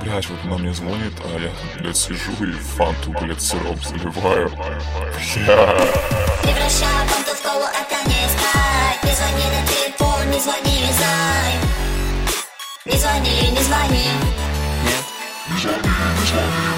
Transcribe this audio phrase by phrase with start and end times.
[0.00, 4.50] Блять, вот она мне звонит, а я блядь, сижу и фанту, блядь, сироп заливаю.
[7.66, 8.28] Это не
[9.18, 9.44] звони
[10.34, 11.52] не звони, зай
[12.84, 14.10] Не звони, не звони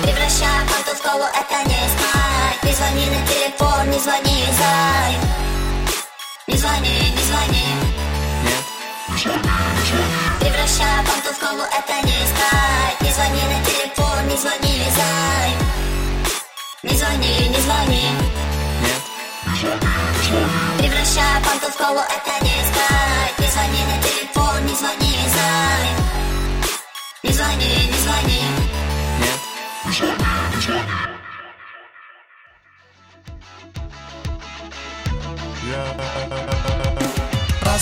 [0.03, 2.16] Превращаю фанту в колу, это не скайп
[14.37, 15.51] не звони, зай.
[16.83, 18.07] Не звони, не звони.
[20.79, 25.87] Превращаю фанту в колу, это не скайп Не звони на телефон, не звони, зай
[27.23, 28.43] Не звони, не звони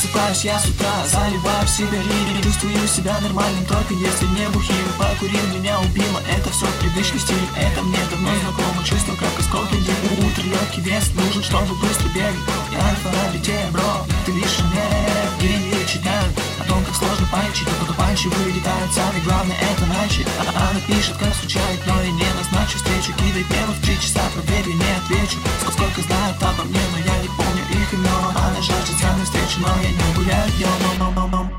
[0.04, 4.76] Просыпаюсь я с утра, заливаю в себя рири Чувствую себя нормальным, только если не бухим
[4.98, 10.28] Покурил, меня убило, это все привычный стиль Это мне давно знакомо, чувство как осколки дым
[10.28, 12.36] Утро легкий вес нужен, чтобы быстро бегать.
[12.70, 14.84] Я альфа летею, бро, ты лишь мне
[15.40, 20.80] Гении читают о том, как сложно панчить потом панчи вылетают сами, главное это начать Она
[20.86, 23.12] пишет, как скучает, но и не назначу встречу.
[23.18, 25.38] Кидай первых три часа, проверь, не отвечу.
[25.72, 26.83] Сколько знают обо мне,
[29.58, 31.50] но я не гуляю днем.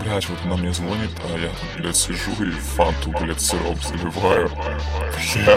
[0.00, 4.48] Блять, вот она мне звонит, а я тут, блядь, сижу и фанту, блядь, сироп заливаю.
[4.48, 5.54] Бля.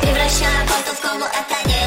[0.00, 1.82] Превращаю фанту в колу, это не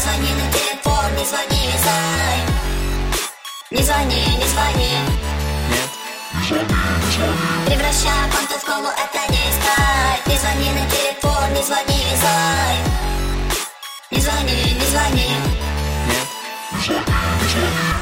[0.00, 2.38] звони на телефон, не звони, зай
[3.70, 4.92] Не звони, не звони.
[7.66, 12.87] Превращаю фанту в колу, это не скайп Не звони на телефон, не звони, зай
[14.10, 15.36] Не звони, не звони.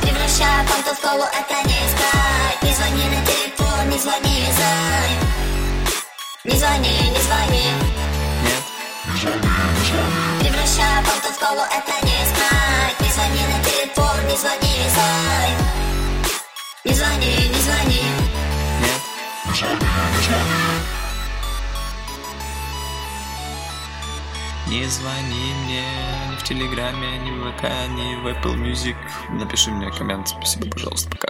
[0.02, 5.10] Превращаю фанту в колу, это не скайп Не звони на телефон, не звони, зай
[6.44, 7.66] Не звони, не звони.
[10.40, 15.50] Превращаю фанту в колу, это не скайп Не звони на телефон, не звони, зай
[16.84, 17.35] Не звони, не звони
[24.68, 25.82] Не звони мне
[26.30, 28.96] ни в Телеграме, ни в ВК, ни в Apple Music.
[29.30, 30.28] Напиши мне коммент.
[30.28, 31.08] Спасибо, пожалуйста.
[31.10, 31.25] Пока.